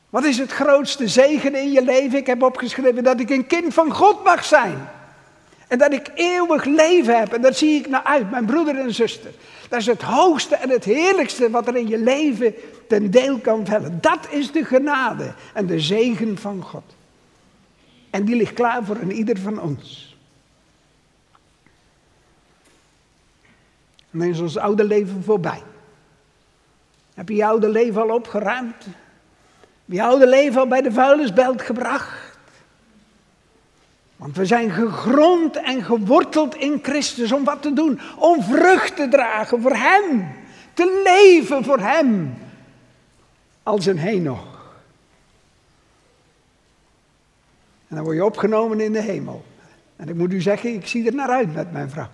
[0.09, 2.19] Wat is het grootste zegen in je leven?
[2.19, 4.89] Ik heb opgeschreven dat ik een kind van God mag zijn.
[5.67, 7.33] En dat ik eeuwig leven heb.
[7.33, 9.31] En daar zie ik naar uit, mijn broeder en zuster.
[9.69, 12.53] Dat is het hoogste en het heerlijkste wat er in je leven
[12.87, 13.97] ten deel kan vallen.
[14.01, 16.95] Dat is de genade en de zegen van God.
[18.09, 20.06] En die ligt klaar voor een ieder van ons.
[24.11, 25.61] En dan is ons oude leven voorbij.
[27.13, 28.87] Heb je je oude leven al opgeruimd?
[29.85, 32.37] je oude leven al bij de vuilnisbelt gebracht.
[34.15, 37.99] Want we zijn gegrond en geworteld in Christus om wat te doen?
[38.17, 40.27] Om vrucht te dragen voor Hem.
[40.73, 42.33] Te leven voor Hem.
[43.63, 44.57] Als een Henoch.
[47.87, 49.43] En dan word je opgenomen in de hemel.
[49.95, 52.09] En ik moet u zeggen, ik zie er naar uit met mijn vrouw.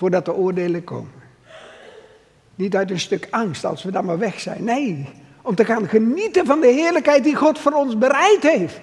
[0.00, 1.12] Voordat de oordelen komen.
[2.54, 4.64] Niet uit een stuk angst als we dan maar weg zijn.
[4.64, 5.08] Nee,
[5.42, 8.80] om te gaan genieten van de heerlijkheid die God voor ons bereid heeft.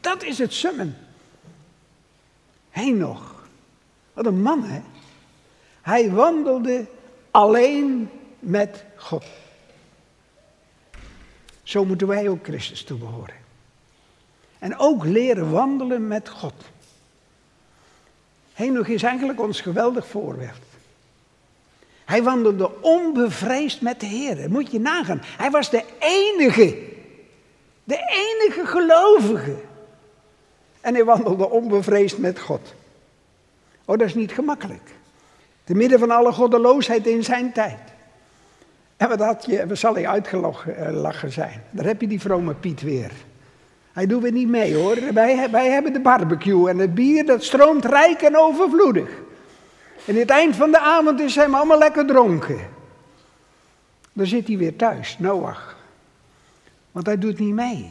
[0.00, 0.96] Dat is het summen.
[2.74, 3.48] Nog.
[4.12, 4.80] Wat een man, hè?
[5.82, 6.86] Hij wandelde
[7.30, 9.24] alleen met God.
[11.62, 13.34] Zo moeten wij ook Christus toebehoren.
[14.58, 16.54] En ook leren wandelen met God.
[18.56, 20.64] Henoch is eigenlijk ons geweldig voorbeeld.
[22.04, 24.50] Hij wandelde onbevreesd met de Heer.
[24.50, 25.20] Moet je nagaan.
[25.22, 26.78] Hij was de enige.
[27.84, 29.56] De enige gelovige.
[30.80, 32.74] En hij wandelde onbevreesd met God.
[33.84, 34.90] Oh, dat is niet gemakkelijk.
[35.64, 37.80] Te midden van alle goddeloosheid in zijn tijd.
[38.96, 41.62] En wat had je, zal hij uitgelachen zijn.
[41.70, 43.12] Daar heb je die vrome Piet weer.
[43.96, 45.12] Hij doet weer niet mee hoor.
[45.12, 49.10] Wij, wij hebben de barbecue en het bier dat stroomt rijk en overvloedig.
[50.04, 52.68] En het eind van de avond is hij allemaal lekker dronken.
[54.12, 55.76] Dan zit hij weer thuis, Noach.
[56.92, 57.90] Want hij doet niet mee.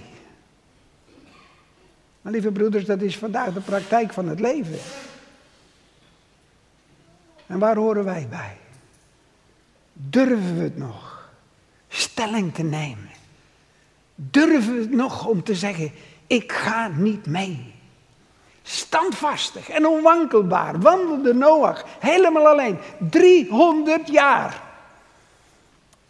[2.22, 4.80] Maar lieve broeders, dat is vandaag de praktijk van het leven.
[7.48, 8.58] En waar horen wij bij?
[9.94, 11.30] Durven we het nog
[11.88, 13.15] stelling te nemen?
[14.16, 15.92] Durven nog om te zeggen,
[16.28, 17.74] ik ga niet mee?
[18.64, 22.78] Standvastig en onwankelbaar wandelde Noach helemaal alleen.
[23.10, 24.64] 300 jaar.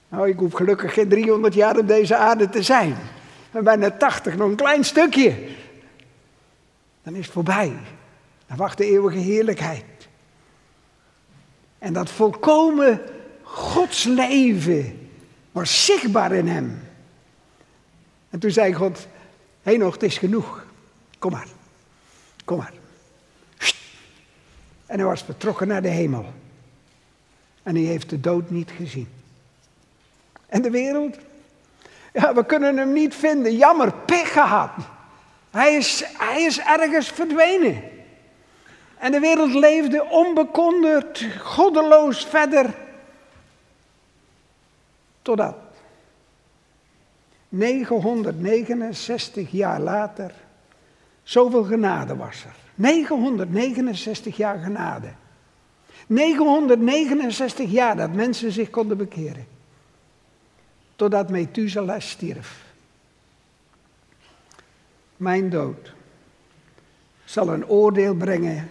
[0.07, 2.95] Nou, ik hoef gelukkig geen 300 jaar op deze aarde te zijn.
[3.51, 5.47] Maar bijna 80, nog een klein stukje.
[7.03, 7.73] Dan is het voorbij.
[8.47, 9.83] Dan wacht de eeuwige heerlijkheid.
[11.77, 13.01] En dat volkomen
[13.41, 15.09] Gods leven
[15.51, 16.84] was zichtbaar in hem.
[18.35, 19.07] En toen zei God,
[19.63, 20.65] nog, het is genoeg.
[21.19, 21.47] Kom maar,
[22.45, 22.73] kom maar.
[24.85, 26.25] En hij was vertrokken naar de hemel.
[27.63, 29.07] En hij heeft de dood niet gezien.
[30.45, 31.17] En de wereld?
[32.13, 33.55] Ja, we kunnen hem niet vinden.
[33.55, 34.71] Jammer, pech gehad.
[35.51, 37.83] Hij is, hij is ergens verdwenen.
[38.97, 42.73] En de wereld leefde onbekonderd, goddeloos verder.
[45.21, 45.64] Totdat
[47.55, 50.33] 969 jaar later
[51.23, 52.55] zoveel genade was er.
[52.75, 55.13] 969 jaar genade.
[56.07, 59.47] 969 jaar dat mensen zich konden bekeren.
[60.95, 62.63] Totdat Methuselah stierf.
[65.17, 65.93] Mijn dood
[67.25, 68.69] zal een oordeel brengen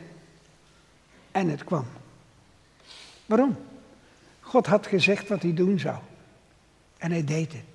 [1.30, 1.86] en het kwam.
[3.26, 3.56] Waarom?
[4.40, 5.98] God had gezegd wat hij doen zou.
[6.98, 7.73] En hij deed het.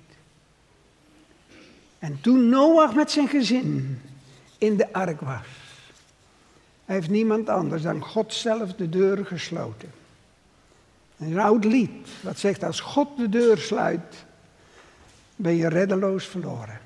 [2.00, 4.00] En toen Noach met zijn gezin
[4.58, 5.46] in de ark was,
[6.84, 9.90] heeft niemand anders dan God zelf de deur gesloten.
[11.18, 14.24] Een oud lied dat zegt als God de deur sluit,
[15.36, 16.80] ben je reddeloos verloren.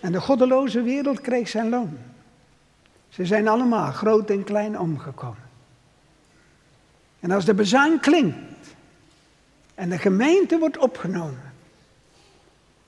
[0.00, 1.98] En de goddeloze wereld kreeg zijn loon.
[3.08, 5.48] Ze zijn allemaal groot en klein omgekomen.
[7.20, 8.74] En als de bezuin klinkt
[9.74, 11.49] en de gemeente wordt opgenomen,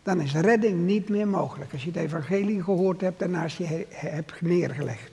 [0.02, 1.72] dan is redding niet meer mogelijk.
[1.72, 5.12] Als je het evangelie gehoord hebt en naast je hebt neergelegd.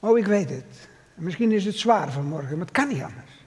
[0.00, 0.88] Oh, ik weet het.
[1.14, 3.42] Misschien is het zwaar vanmorgen, maar het kan niet anders.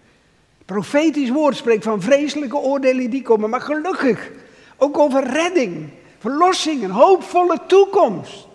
[0.65, 4.31] Profetisch woord spreekt van vreselijke oordelen die komen, maar gelukkig
[4.77, 8.47] ook over redding, verlossing, een hoopvolle toekomst.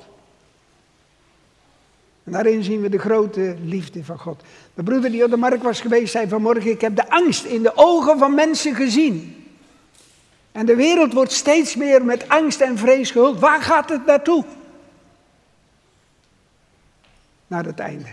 [2.24, 4.42] En daarin zien we de grote liefde van God.
[4.74, 7.62] De broeder die op de markt was geweest zei vanmorgen, ik heb de angst in
[7.62, 9.35] de ogen van mensen gezien.
[10.56, 13.38] En de wereld wordt steeds meer met angst en vrees gehuld.
[13.38, 14.44] Waar gaat het naartoe?
[17.46, 18.08] Naar het einde.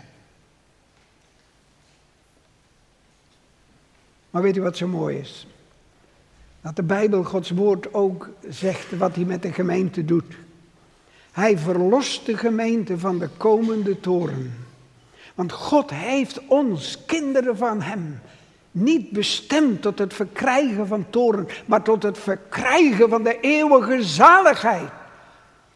[4.30, 5.48] Maar weet u wat zo mooi is?
[6.62, 10.36] Dat de Bijbel, Gods woord, ook zegt wat hij met de gemeente doet.
[11.32, 14.66] Hij verlost de gemeente van de komende toren.
[15.36, 18.20] Want God heeft ons, kinderen van Hem,
[18.74, 24.90] niet bestemd tot het verkrijgen van toren, maar tot het verkrijgen van de eeuwige zaligheid.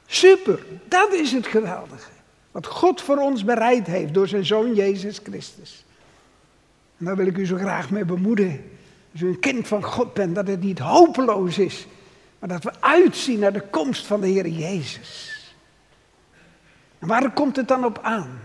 [0.06, 2.10] Super, dat is het geweldige.
[2.52, 5.86] Wat God voor ons bereid heeft door zijn Zoon Jezus Christus.
[6.98, 8.72] En daar wil ik u zo graag mee bemoedigen.
[9.12, 11.88] Als u een kind van God bent, dat het niet hopeloos is,
[12.40, 15.36] maar dat we uitzien naar de komst van de Heer Jezus.
[17.00, 18.40] En waar komt het dan op aan?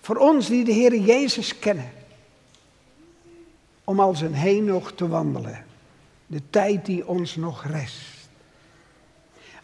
[0.00, 1.90] Voor ons die de Heer Jezus kennen.
[3.84, 5.64] Om als een nog te wandelen.
[6.26, 8.14] De tijd die ons nog rest.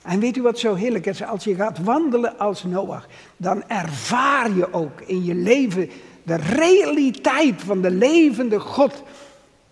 [0.02, 1.22] En weet u wat zo heerlijk is?
[1.22, 3.06] Als je gaat wandelen als Noach,
[3.36, 5.90] dan ervaar je ook in je leven
[6.22, 9.02] de realiteit van de levende God.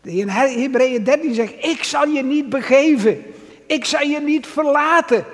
[0.03, 3.25] In Hebreeën 13 zegt, ik zal je niet begeven.
[3.67, 5.25] Ik zal je niet verlaten.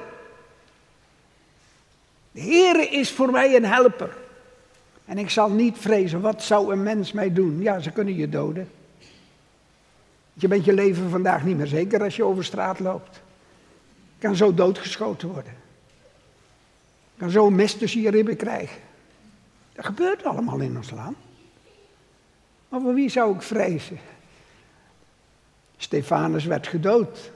[2.33, 4.17] De Heere is voor mij een helper.
[5.05, 7.61] En ik zal niet vrezen, wat zou een mens mij doen?
[7.61, 8.69] Ja, ze kunnen je doden.
[10.35, 13.23] Je bent je leven vandaag niet meer zeker als je over straat loopt.
[14.19, 15.53] Je kan zo doodgeschoten worden.
[17.15, 18.81] Je kan zo mes tussen je ribben krijgen.
[19.73, 21.17] Dat gebeurt allemaal in ons land.
[22.69, 23.99] Maar voor wie zou ik vrezen?
[25.77, 27.31] Stefanus werd gedood.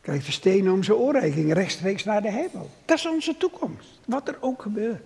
[0.00, 1.20] Krijgt de stenen om zijn oren.
[1.20, 2.70] Hij ging rechtstreeks naar de hemel.
[2.84, 4.00] Dat is onze toekomst.
[4.04, 5.02] Wat er ook gebeurt.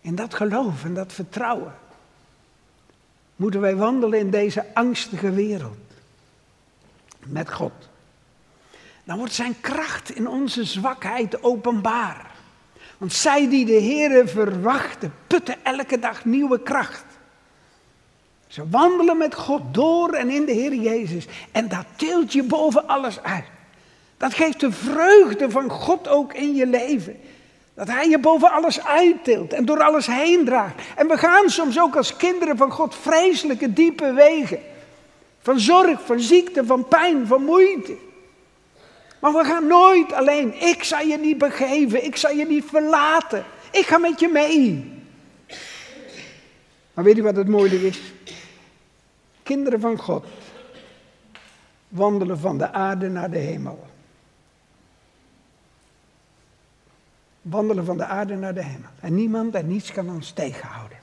[0.00, 1.74] In dat geloof en dat vertrouwen
[3.36, 5.76] moeten wij wandelen in deze angstige wereld.
[7.26, 7.72] Met God.
[9.04, 12.30] Dan wordt zijn kracht in onze zwakheid openbaar.
[12.98, 17.04] Want zij die de Heere verwachten, putten elke dag nieuwe kracht.
[18.46, 21.26] Ze wandelen met God door en in de Heer Jezus.
[21.52, 23.44] En dat tilt je boven alles uit.
[24.16, 27.20] Dat geeft de vreugde van God ook in je leven.
[27.74, 30.74] Dat Hij je boven alles uittilt en door alles heen draagt.
[30.96, 34.58] En we gaan soms ook als kinderen van God vreselijke diepe wegen.
[35.40, 37.96] Van zorg, van ziekte, van pijn, van moeite.
[39.20, 40.62] Maar we gaan nooit alleen.
[40.62, 43.44] Ik zal je niet begeven, ik zal je niet verlaten.
[43.70, 44.92] Ik ga met je mee.
[46.94, 48.00] Maar weet u wat het mooie is?
[49.42, 50.24] Kinderen van God
[51.88, 53.86] wandelen van de aarde naar de hemel.
[57.44, 58.90] Wandelen van de aarde naar de hemel.
[59.00, 60.98] En niemand en niets kan ons tegenhouden.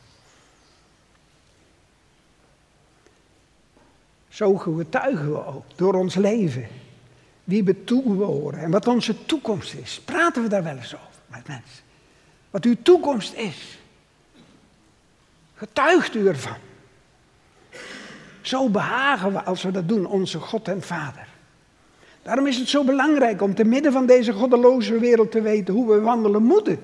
[4.29, 6.67] Zo getuigen we ook door ons leven.
[7.43, 10.01] Wie we toebehoren en wat onze toekomst is.
[10.05, 11.83] Praten we daar wel eens over met mensen.
[12.49, 13.79] Wat uw toekomst is.
[15.55, 16.57] Getuigt u ervan.
[18.41, 21.27] Zo behagen we als we dat doen, onze God en Vader.
[22.21, 25.87] Daarom is het zo belangrijk om te midden van deze goddeloze wereld te weten hoe
[25.87, 26.79] we wandelen moeten.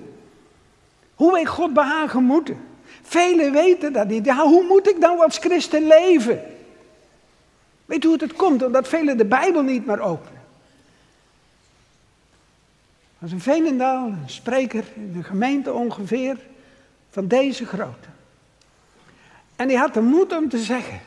[1.14, 2.60] Hoe wij God behagen moeten.
[3.02, 4.30] Velen weten dat niet.
[4.30, 6.42] Hoe moet ik nou als christen leven?
[7.84, 8.62] Weet u hoe het komt?
[8.62, 10.42] Omdat velen de Bijbel niet meer openen.
[13.18, 16.36] Er was een Veenendaal, een spreker in de gemeente ongeveer
[17.10, 18.08] van deze grootte.
[19.56, 21.00] En die had de moed om te zeggen: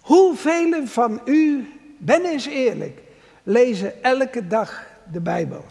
[0.00, 3.00] Hoeveel van u, ben eens eerlijk,
[3.46, 5.64] lezen elke dag de Bijbel?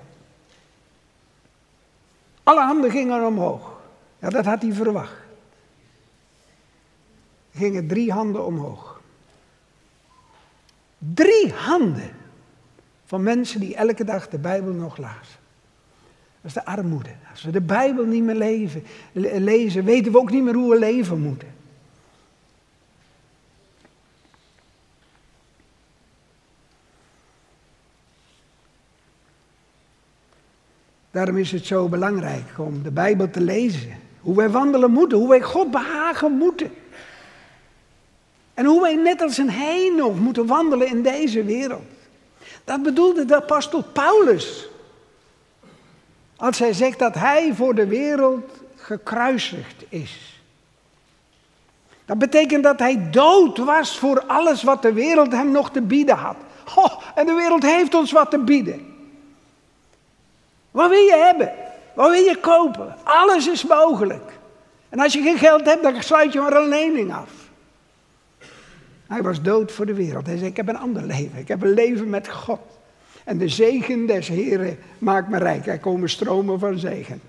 [2.43, 3.81] Alle handen gingen omhoog.
[4.19, 5.17] Ja, dat had hij verwacht.
[7.51, 9.01] Er gingen drie handen omhoog.
[10.97, 12.11] Drie handen
[13.05, 15.39] van mensen die elke dag de Bijbel nog lazen.
[16.41, 17.13] Dat is de armoede.
[17.31, 20.79] Als we de Bijbel niet meer leven, lezen, weten we ook niet meer hoe we
[20.79, 21.53] leven moeten.
[31.15, 33.99] Daarom is het zo belangrijk om de Bijbel te lezen.
[34.21, 36.73] Hoe wij wandelen moeten, hoe wij God behagen moeten.
[38.53, 41.85] En hoe wij net als een Henoch moeten wandelen in deze wereld.
[42.63, 44.67] Dat bedoelde de apostel Paulus.
[46.35, 50.41] Als hij zegt dat hij voor de wereld gekruisigd is.
[52.05, 56.15] Dat betekent dat hij dood was voor alles wat de wereld hem nog te bieden
[56.15, 56.37] had.
[56.75, 58.94] Oh, en de wereld heeft ons wat te bieden.
[60.75, 61.51] Wat wil je hebben?
[61.93, 62.95] Wat wil je kopen?
[63.03, 64.31] Alles is mogelijk.
[64.89, 67.29] En als je geen geld hebt, dan sluit je maar een lening af.
[69.07, 70.25] Hij was dood voor de wereld.
[70.25, 71.39] Hij zei, ik heb een ander leven.
[71.39, 72.59] Ik heb een leven met God.
[73.23, 75.67] En de zegen des Heren maakt me rijk.
[75.67, 77.21] Er komen stromen van zegen.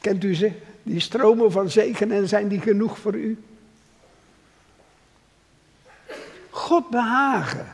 [0.00, 0.52] Kent u ze?
[0.82, 3.42] Die stromen van zegen en zijn die genoeg voor u?
[6.50, 7.66] God behagen.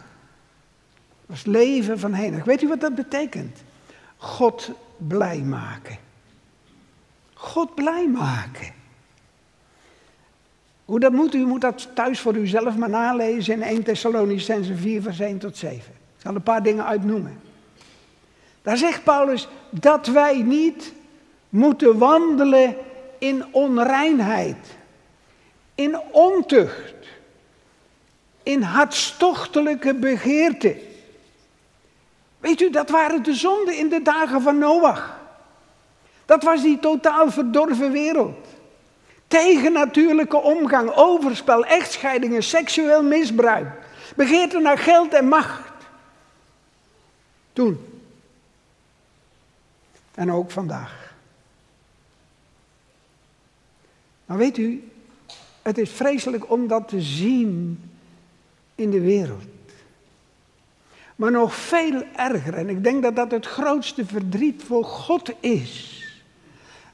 [1.26, 2.42] Dat is leven van heen.
[2.44, 3.66] Weet u wat dat betekent?
[4.18, 5.98] God blij maken.
[7.34, 8.72] God blij maken.
[10.84, 15.02] Hoe dat moet, u moet dat thuis voor uzelf maar nalezen in 1 Thessalonicense 4
[15.02, 15.78] vers 1 tot 7.
[15.78, 17.40] Ik zal een paar dingen uitnoemen.
[18.62, 20.92] Daar zegt Paulus dat wij niet
[21.48, 22.76] moeten wandelen
[23.18, 24.76] in onreinheid,
[25.74, 26.94] in ontucht,
[28.42, 30.87] in hartstochtelijke begeerte
[32.40, 35.18] Weet u, dat waren de zonden in de dagen van Noach.
[36.24, 38.46] Dat was die totaal verdorven wereld.
[39.28, 43.68] Tegennatuurlijke omgang, overspel, echtscheidingen, seksueel misbruik.
[44.16, 45.72] Begeerte naar geld en macht.
[47.52, 48.00] Toen.
[50.14, 51.12] En ook vandaag.
[54.26, 54.90] Maar weet u,
[55.62, 57.82] het is vreselijk om dat te zien
[58.74, 59.57] in de wereld.
[61.18, 66.02] Maar nog veel erger, en ik denk dat dat het grootste verdriet voor God is.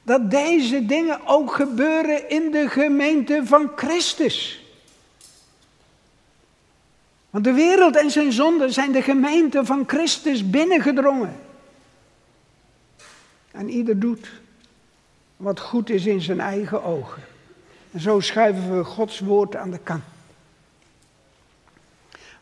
[0.03, 4.65] Dat deze dingen ook gebeuren in de gemeente van Christus.
[7.29, 11.35] Want de wereld en zijn zonden zijn de gemeente van Christus binnengedrongen.
[13.51, 14.31] En ieder doet
[15.37, 17.23] wat goed is in zijn eigen ogen.
[17.91, 20.14] En zo schuiven we Gods woord aan de kant.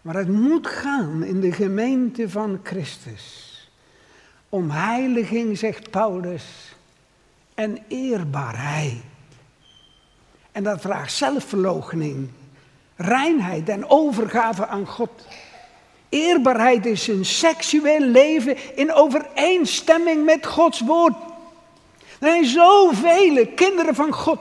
[0.04, 3.52] Maar het moet gaan in de gemeente van Christus.
[4.50, 6.76] Om heiliging, zegt Paulus,
[7.54, 9.02] en eerbaarheid.
[10.52, 12.30] En dat vraagt zelfverloochening,
[12.96, 15.28] reinheid en overgave aan God.
[16.10, 21.16] Eerbaarheid is een seksueel leven in overeenstemming met Gods woord.
[22.00, 24.40] Er zijn zoveel kinderen van God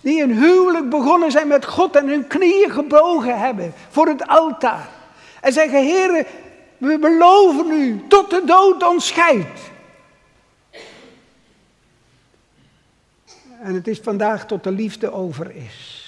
[0.00, 4.99] die een huwelijk begonnen zijn met God en hun knieën gebogen hebben voor het altaar.
[5.40, 6.26] En zeggen, heren,
[6.78, 9.60] we beloven u tot de dood ons scheidt.
[13.62, 15.98] En het is vandaag tot de liefde over is.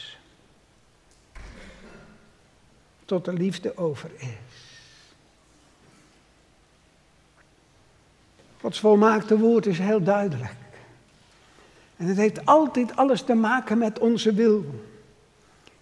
[3.04, 4.52] Tot de liefde over is.
[8.60, 10.54] Gods volmaakte woord is heel duidelijk.
[11.96, 14.64] En het heeft altijd alles te maken met onze wil.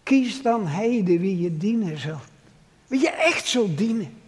[0.02, 2.29] Kies dan heden wie je dienen zult.
[2.90, 4.20] Wie je echt zult dienen.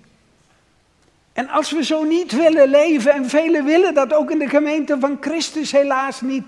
[1.32, 4.96] En als we zo niet willen leven, en velen willen dat ook in de gemeente
[5.00, 6.44] van Christus helaas niet,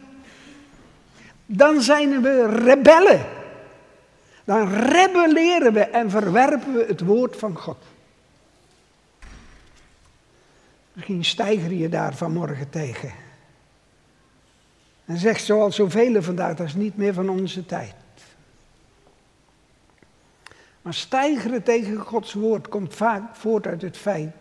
[1.46, 3.26] dan zijn we rebellen.
[4.44, 7.78] Dan rebelleren we en verwerpen we het woord van God.
[10.92, 13.12] Misschien stijger je daar vanmorgen tegen.
[15.04, 17.94] En zegt zoals zoveel vandaag, dat is niet meer van onze tijd.
[20.84, 24.34] Maar stijgeren tegen Gods woord komt vaak voort uit het feit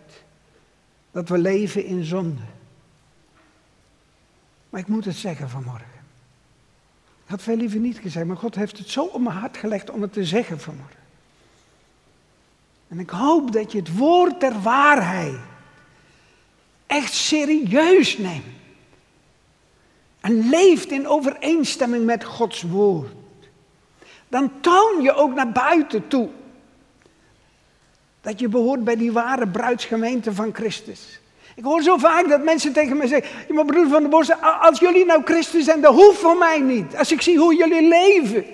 [1.12, 2.42] dat we leven in zonde.
[4.70, 6.02] Maar ik moet het zeggen vanmorgen.
[7.24, 9.90] Ik had veel liever niet gezegd, maar God heeft het zo op mijn hart gelegd
[9.90, 11.00] om het te zeggen vanmorgen.
[12.88, 15.40] En ik hoop dat je het woord der waarheid
[16.88, 18.46] echt serieus neemt.
[20.20, 23.23] En leeft in overeenstemming met Gods woord.
[24.34, 26.30] Dan toon je ook naar buiten toe.
[28.22, 31.20] Dat je behoort bij die ware bruidsgemeente van Christus.
[31.56, 34.80] Ik hoor zo vaak dat mensen tegen me zeggen: maar broeder van de Bos, als
[34.80, 36.96] jullie nou Christus zijn, dat hoeft voor mij niet.
[36.96, 38.46] Als ik zie hoe jullie leven.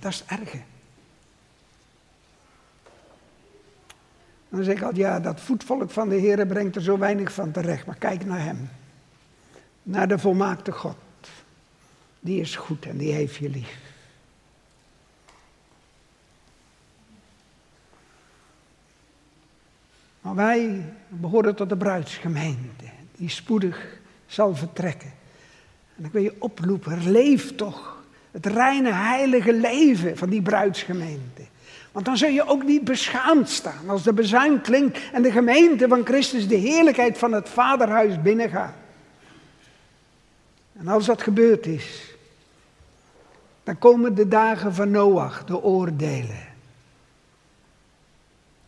[0.00, 0.52] Dat is erg.
[4.48, 7.50] Dan zeg ik altijd, ja, dat voetvolk van de Heer brengt er zo weinig van
[7.50, 7.86] terecht.
[7.86, 8.70] Maar kijk naar Hem.
[9.82, 10.96] Naar de volmaakte God.
[12.24, 13.78] Die is goed en die heeft je lief.
[20.20, 22.84] Maar wij behoren tot de bruidsgemeente,
[23.16, 25.12] die spoedig zal vertrekken.
[25.96, 31.42] En ik wil je oproepen, leef toch het reine, heilige leven van die bruidsgemeente.
[31.92, 35.88] Want dan zul je ook niet beschaamd staan als de bezuin klinkt en de gemeente
[35.88, 38.74] van Christus de heerlijkheid van het vaderhuis binnengaat.
[40.72, 42.11] En als dat gebeurd is,
[43.62, 46.46] dan komen de dagen van Noach, de oordelen.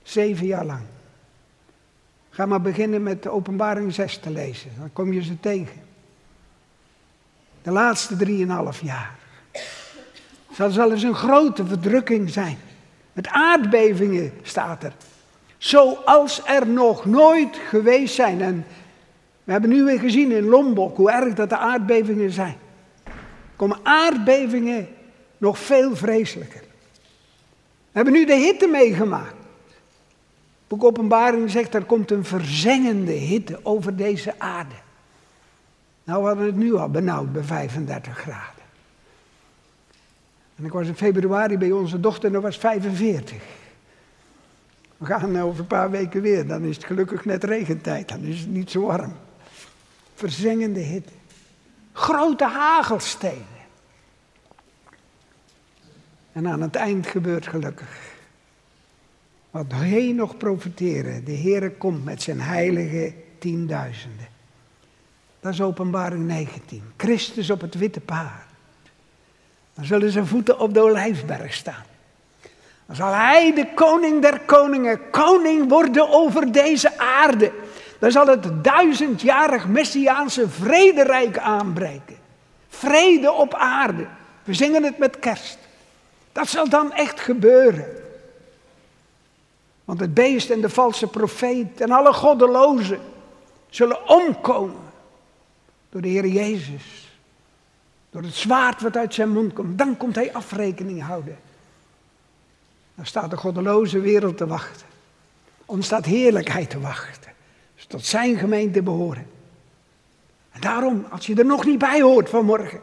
[0.03, 0.83] Zeven jaar lang.
[2.31, 5.83] Ga maar beginnen met de openbaring 6 te lezen, dan kom je ze tegen.
[7.63, 9.15] De laatste drieënhalf jaar.
[10.53, 12.59] Zal zelfs een grote verdrukking zijn.
[13.13, 14.93] Met aardbevingen staat er.
[15.59, 18.43] Zoals er nog nooit geweest zijn.
[18.43, 18.67] En
[19.45, 22.57] we hebben nu weer gezien in Lombok hoe erg dat de aardbevingen zijn.
[23.57, 24.89] Komen aardbevingen
[25.39, 26.61] nog veel vreselijker.
[26.61, 29.35] We hebben nu de hitte meegemaakt.
[30.69, 34.75] Boek Openbaring zegt er komt een verzengende hitte over deze aarde.
[36.05, 38.65] Nou, we hadden het nu al benauwd bij 35 graden.
[40.57, 43.43] En ik was in februari bij onze dochter en dat was 45.
[44.97, 48.41] We gaan over een paar weken weer, dan is het gelukkig net regentijd, dan is
[48.41, 49.13] het niet zo warm.
[50.15, 51.13] Verzengende hitte.
[51.97, 53.47] Grote hagelstenen.
[56.33, 58.13] En aan het eind gebeurt gelukkig.
[59.51, 61.25] Wat heen nog profiteren.
[61.25, 64.29] De Heere komt met zijn heilige tienduizenden.
[65.41, 66.83] Dat is openbaring 19.
[66.97, 68.49] Christus op het witte paard.
[69.75, 71.85] Dan zullen zijn voeten op de olijfberg staan.
[72.87, 77.53] Dan zal hij de koning der koningen, koning worden over deze aarde.
[77.99, 82.17] Dan zal het duizendjarig Messiaanse vrederijk aanbreken.
[82.69, 84.07] Vrede op aarde.
[84.45, 85.59] We zingen het met kerst.
[86.33, 87.87] Dat zal dan echt gebeuren.
[89.85, 93.01] Want het beest en de valse profeet en alle goddelozen
[93.69, 94.93] zullen omkomen
[95.91, 97.09] door de Heer Jezus.
[98.11, 99.79] Door het zwaard wat uit zijn mond komt.
[99.79, 101.39] Dan komt hij afrekening houden.
[102.95, 104.87] Dan staat de goddeloze wereld te wachten.
[105.65, 107.34] Ons staat heerlijkheid te wachten.
[107.87, 109.27] Tot zijn gemeente behoren.
[110.53, 112.81] En daarom, als je er nog niet bij hoort vanmorgen.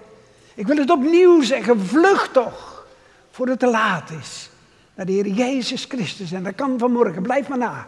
[0.56, 2.86] Ik wil het opnieuw zeggen, vlucht toch.
[3.32, 4.50] Voordat het te laat is.
[4.96, 6.32] Naar de Heer Jezus Christus.
[6.32, 7.88] En dat kan vanmorgen, blijf maar na.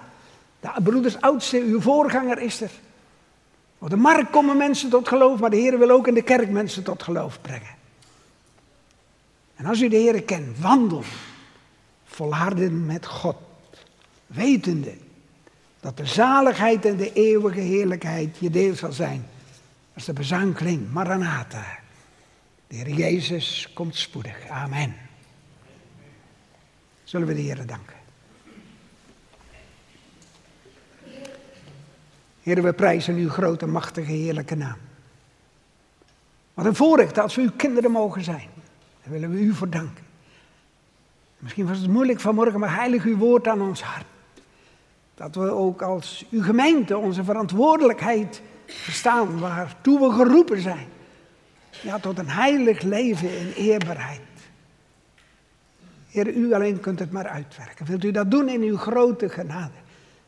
[0.59, 2.71] De broeders oudste, uw voorganger is er.
[3.77, 6.49] Op de markt komen mensen tot geloof, maar de Heer wil ook in de kerk
[6.49, 7.75] mensen tot geloof brengen.
[9.55, 11.03] En als u de Heer kent, wandel
[12.05, 13.35] volharden met God,
[14.27, 14.93] wetende
[15.83, 19.25] dat de zaligheid en de eeuwige heerlijkheid je deel zal zijn.
[19.93, 21.65] Als de bezuin klinkt, Maranatha.
[22.67, 24.47] De Heer Jezus komt spoedig.
[24.47, 24.95] Amen.
[27.03, 27.95] Zullen we de Heer danken.
[32.41, 34.77] Heer, we prijzen uw grote, machtige, heerlijke naam.
[36.53, 38.49] Wat een voorrecht als we uw kinderen mogen zijn.
[39.03, 40.03] Daar willen we u voor danken.
[41.37, 44.05] Misschien was het moeilijk vanmorgen, maar heilig uw woord aan ons hart.
[45.15, 50.87] Dat we ook als uw gemeente onze verantwoordelijkheid verstaan, waartoe we geroepen zijn.
[51.81, 54.21] Ja, tot een heilig leven in eerbaarheid.
[56.09, 57.85] Heer, u alleen kunt het maar uitwerken.
[57.85, 59.81] Wilt u dat doen in uw grote genade?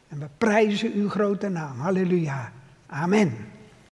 [0.07, 1.79] En we prijzen uw grote naam.
[1.79, 2.51] Halleluja.
[2.87, 3.53] Amen.